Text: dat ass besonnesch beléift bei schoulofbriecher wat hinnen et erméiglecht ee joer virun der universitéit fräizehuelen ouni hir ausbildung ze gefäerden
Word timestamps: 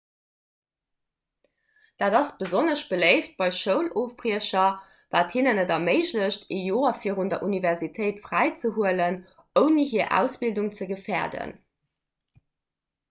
dat 2.01 2.15
ass 2.19 2.31
besonnesch 2.39 2.81
beléift 2.93 3.33
bei 3.41 3.49
schoulofbriecher 3.59 4.63
wat 5.17 5.33
hinnen 5.37 5.61
et 5.65 5.73
erméiglecht 5.77 6.47
ee 6.57 6.63
joer 6.71 6.97
virun 7.03 7.31
der 7.35 7.41
universitéit 7.49 8.21
fräizehuelen 8.25 9.19
ouni 9.65 9.85
hir 9.95 10.09
ausbildung 10.21 10.73
ze 10.79 10.89
gefäerden 10.95 11.53